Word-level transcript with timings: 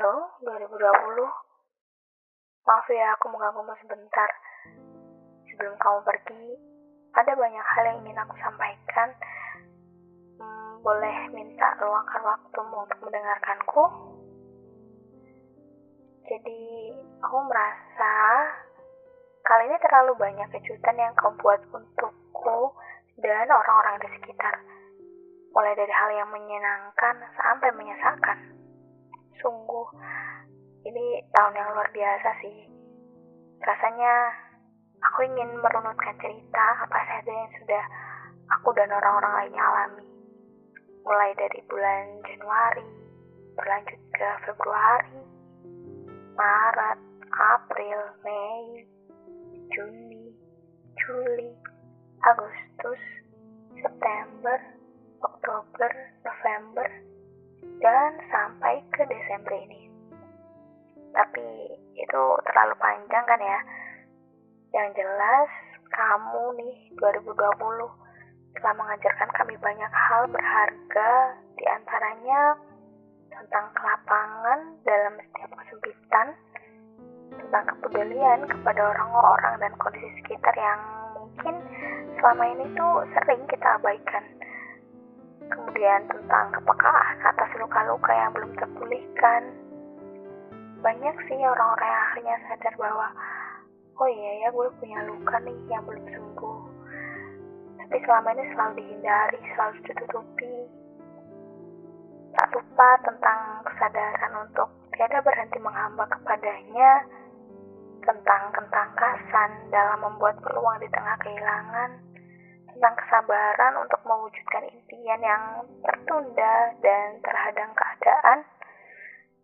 Halo, 0.00 0.32
2020. 0.40 0.80
Maaf 2.64 2.88
ya, 2.88 3.12
aku 3.20 3.28
mengganggumu 3.36 3.76
sebentar. 3.84 4.32
Sebelum 5.44 5.76
kamu 5.76 6.00
pergi, 6.08 6.56
ada 7.12 7.36
banyak 7.36 7.60
hal 7.60 7.84
yang 7.84 8.00
ingin 8.00 8.16
aku 8.24 8.32
sampaikan. 8.40 9.12
Hmm, 10.40 10.80
boleh 10.80 11.28
minta 11.36 11.76
luangkan 11.84 12.32
waktumu 12.32 12.88
untuk 12.88 12.96
mendengarkanku? 13.04 13.84
Jadi, 16.32 16.62
aku 17.20 17.36
merasa 17.44 18.12
kali 19.44 19.68
ini 19.68 19.76
terlalu 19.84 20.16
banyak 20.16 20.48
kejutan 20.48 20.96
yang 20.96 21.12
kau 21.12 21.28
buat 21.44 21.60
untukku 21.76 22.72
dan 23.20 23.52
orang-orang 23.52 24.00
di 24.00 24.08
sekitar. 24.16 24.64
Mulai 25.52 25.76
dari 25.76 25.92
hal 25.92 26.08
yang 26.24 26.32
menyenangkan 26.32 27.20
sampai 27.36 27.68
menyesakan. 27.76 28.59
Sungguh, 29.40 29.88
ini 30.84 31.24
tahun 31.32 31.56
yang 31.56 31.68
luar 31.72 31.88
biasa 31.92 32.30
sih. 32.44 32.58
Rasanya 33.60 34.12
aku 35.04 35.24
ingin 35.28 35.60
merunutkan 35.60 36.16
cerita 36.20 36.64
apa 36.84 36.98
saja 37.08 37.32
yang 37.32 37.52
sudah 37.60 37.84
aku 38.56 38.72
dan 38.76 38.92
orang-orang 38.92 39.32
lainnya 39.44 39.62
alami. 39.64 40.08
Mulai 41.04 41.30
dari 41.36 41.60
bulan 41.68 42.04
Januari, 42.24 42.88
berlanjut 43.56 44.00
ke 44.12 44.28
Februari, 44.44 45.20
Maret, 46.36 47.00
April, 47.30 48.00
Mei, 48.24 48.84
Juni, 49.70 50.09
Tapi 61.10 61.46
itu 61.98 62.22
terlalu 62.46 62.74
panjang 62.78 63.24
kan 63.26 63.40
ya? 63.40 63.60
Yang 64.70 65.02
jelas 65.02 65.50
kamu 65.90 66.44
nih 66.62 66.76
2020 66.96 68.58
telah 68.58 68.74
mengajarkan 68.74 69.30
kami 69.34 69.54
banyak 69.58 69.92
hal 69.94 70.22
berharga 70.30 71.10
di 71.54 71.64
antaranya 71.70 72.58
tentang 73.30 73.66
kelapangan 73.78 74.58
dalam 74.82 75.14
setiap 75.22 75.50
kesempitan, 75.54 76.28
tentang 77.38 77.64
kepedulian 77.74 78.40
kepada 78.46 78.90
orang-orang 78.90 79.54
dan 79.62 79.72
kondisi 79.78 80.10
sekitar 80.22 80.54
yang 80.58 80.80
mungkin 81.14 81.54
selama 82.18 82.44
ini 82.58 82.64
tuh 82.74 83.06
sering 83.14 83.42
kita 83.46 83.78
abaikan 83.78 84.24
kemudian 85.50 86.06
tentang 86.06 86.46
kepekaan 86.54 87.16
atas 87.26 87.50
luka-luka 87.58 88.12
yang 88.14 88.30
belum 88.34 88.52
terpulihkan. 88.54 89.42
Banyak 90.80 91.16
sih 91.28 91.36
orang-orang 91.44 91.88
yang 91.92 92.04
akhirnya 92.08 92.36
sadar 92.48 92.74
bahwa, 92.80 93.08
oh 94.00 94.08
iya 94.08 94.32
ya 94.44 94.48
gue 94.48 94.66
punya 94.80 95.04
luka 95.04 95.36
nih 95.44 95.58
yang 95.68 95.84
belum 95.84 96.04
sembuh. 96.08 96.60
Tapi 97.76 97.96
selama 98.00 98.28
ini 98.32 98.44
selalu 98.54 98.72
dihindari, 98.80 99.40
selalu 99.52 99.76
ditutupi. 99.84 100.56
Tak 102.32 102.48
lupa 102.56 102.88
tentang 103.04 103.40
kesadaran 103.68 104.32
untuk 104.48 104.68
tiada 104.96 105.20
berhenti 105.20 105.58
menghamba 105.60 106.08
kepadanya, 106.08 107.04
tentang 108.00 108.42
ketangkasan 108.56 109.50
dalam 109.68 110.00
membuat 110.00 110.40
peluang 110.40 110.80
di 110.80 110.88
tengah 110.88 111.16
kehilangan, 111.20 111.90
tentang 112.72 112.94
kesabaran 112.96 113.74
untuk 113.84 114.00
mewujudkan 114.08 114.64
impian 114.64 115.20
yang 115.20 115.44
tertunda 115.84 116.72
dan 116.80 117.20
terhadang 117.20 117.70
keadaan, 117.76 118.38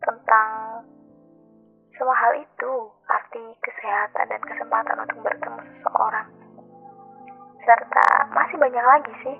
tentang 0.00 0.48
semua 1.96 2.16
hal 2.16 2.32
itu, 2.36 2.72
arti 3.08 3.44
kesehatan 3.64 4.28
dan 4.28 4.42
kesempatan 4.44 4.96
untuk 5.00 5.18
bertemu 5.24 5.60
seseorang, 5.64 6.28
serta 7.64 8.06
masih 8.36 8.56
banyak 8.60 8.84
lagi 8.84 9.12
sih. 9.24 9.36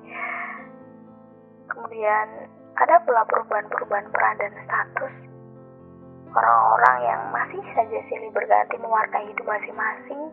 Kemudian 1.69 2.27
ada 2.81 2.97
pula 3.05 3.29
perubahan-perubahan 3.29 4.09
peran 4.09 4.37
dan 4.41 4.53
status 4.65 5.15
orang-orang 6.37 6.97
yang 7.09 7.21
masih 7.33 7.63
saja 7.73 7.99
silih 8.13 8.29
berganti 8.37 8.77
mewarnai 8.77 9.25
hidup 9.33 9.47
masing-masing 9.49 10.29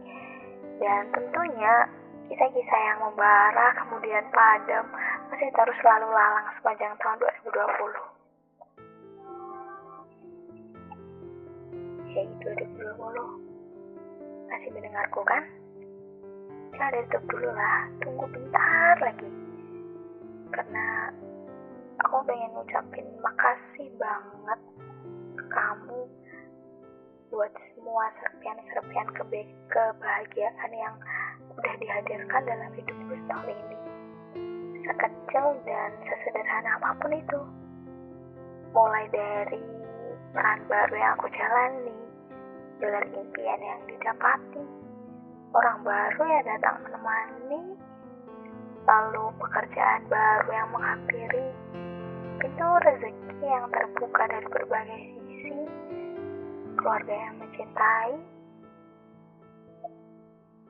dan 0.83 1.07
tentunya 1.15 1.87
kisah-kisah 2.27 2.81
yang 2.91 2.99
membara 2.99 3.71
kemudian 3.79 4.25
padam 4.35 4.83
masih 5.31 5.47
terus 5.55 5.77
selalu 5.79 6.11
lalang 6.11 6.47
sepanjang 6.59 6.91
tahun 6.99 7.17
2020. 7.23 8.12
Hei 12.13 12.29
2020, 12.45 12.93
masih 14.45 14.69
mendengarku 14.69 15.25
kan? 15.25 15.41
Jangan 16.77 16.93
ditutup 16.93 17.25
dulu 17.25 17.49
lah, 17.49 17.89
tunggu 18.05 18.29
bentar 18.29 19.01
lagi. 19.01 19.33
Karena 20.53 21.09
aku 22.05 22.21
pengen 22.29 22.53
ngucapin 22.53 23.09
makasih 23.17 23.89
banget 23.97 24.59
kamu 25.41 26.05
buat 27.33 27.49
semua 27.73 28.05
serpian-serpian 28.21 29.09
kebahagiaan 29.73 30.69
yang 30.69 30.93
udah 31.49 31.73
dihadirkan 31.81 32.45
dalam 32.45 32.69
hidupku 32.77 33.13
setahun 33.25 33.57
ini. 33.57 33.77
Sekecil 34.85 35.57
dan 35.65 35.89
sesederhana 36.05 36.77
apa 36.77 36.93
pun 37.01 37.09
itu. 37.09 37.41
Mulai 38.69 39.09
dari 39.09 39.65
peran 40.33 40.61
baru 40.69 40.93
yang 40.93 41.13
aku 41.17 41.29
jalani, 41.33 42.02
gelar 42.81 43.05
impian 43.11 43.59
yang 43.61 43.81
didapati, 43.85 44.63
orang 45.53 45.77
baru 45.85 46.23
yang 46.25 46.45
datang 46.49 46.77
menemani, 46.81 47.61
lalu 48.83 49.25
pekerjaan 49.37 50.01
baru 50.09 50.49
yang 50.49 50.69
menghampiri, 50.73 51.45
pintu 52.41 52.67
rezeki 52.83 53.45
yang 53.45 53.65
terbuka 53.69 54.23
dari 54.27 54.47
berbagai 54.49 55.01
sisi, 55.13 55.57
keluarga 56.75 57.13
yang 57.13 57.35
mencintai, 57.39 58.13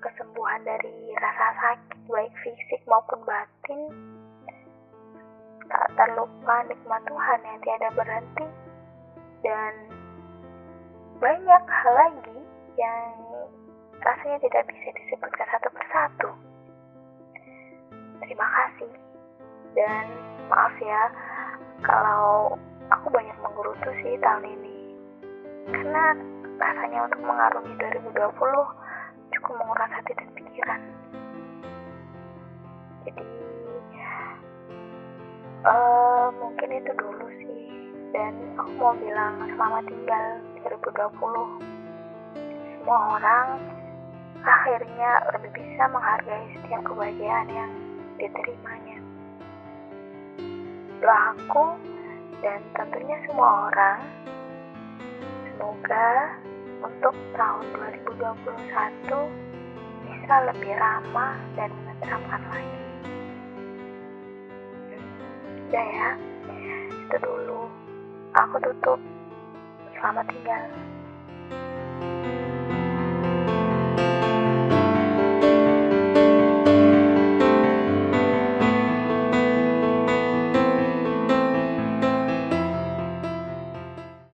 kesembuhan 0.04 0.62
dari 0.68 1.16
rasa 1.16 1.48
sakit 1.58 2.00
baik 2.12 2.34
fisik 2.44 2.82
maupun 2.86 3.24
batin, 3.24 3.82
tak 5.72 5.86
terlupa 5.96 6.56
nikmat 6.68 7.02
Tuhan 7.08 7.40
yang 7.48 7.60
tiada 7.64 7.90
berhenti, 7.96 8.48
dan 9.42 9.74
banyak 11.24 11.64
hal 11.72 11.94
lagi 11.96 12.36
yang 12.76 13.16
rasanya 14.04 14.44
tidak 14.44 14.68
bisa 14.68 14.92
disebutkan 14.92 15.48
satu 15.48 15.70
persatu. 15.72 16.30
Terima 18.20 18.44
kasih, 18.44 18.92
dan 19.72 20.06
maaf 20.52 20.76
ya 20.84 21.04
kalau 21.80 22.60
aku 22.92 23.08
banyak 23.08 23.36
menggerutu 23.40 23.88
sih 24.04 24.20
tahun 24.20 24.52
ini, 24.52 24.76
karena 25.72 26.12
rasanya 26.60 27.08
untuk 27.08 27.24
mengarungi 27.24 27.72
2020 27.72 28.20
cukup 29.40 29.54
menguras 29.64 29.92
hati 29.96 30.12
dan 30.20 30.30
pikiran. 30.36 30.82
Jadi 33.08 33.24
uh, 35.72 36.28
mungkin 36.36 36.70
itu 36.84 36.92
dulu 37.00 37.28
sih. 37.40 37.43
Dan 38.14 38.30
aku 38.54 38.70
mau 38.78 38.94
bilang 38.94 39.42
selamat 39.42 39.90
tinggal 39.90 40.26
2020. 40.62 41.18
Semua 42.78 43.00
orang 43.18 43.58
akhirnya 44.46 45.12
lebih 45.34 45.50
bisa 45.58 45.90
menghargai 45.90 46.46
setiap 46.54 46.86
kebahagiaan 46.86 47.50
yang 47.50 47.72
diterimanya. 48.22 49.02
Doaku 51.02 51.74
dan 52.46 52.62
tentunya 52.78 53.18
semua 53.26 53.74
orang 53.74 54.00
semoga 55.50 56.38
untuk 56.86 57.16
tahun 57.34 57.66
2021 58.14 59.10
bisa 60.06 60.36
lebih 60.54 60.74
ramah 60.78 61.34
dan 61.58 61.74
menenteramkan 61.82 62.42
lagi. 62.52 62.82
Udah 65.66 65.86
ya, 65.90 66.10
itu 67.10 67.18
dulu. 67.18 67.53
Aku 68.34 68.58
tutup. 68.58 68.98
Selamat 69.94 70.26
tinggal. 70.26 70.93